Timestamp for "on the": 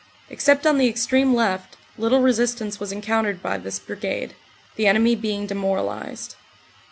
0.65-0.87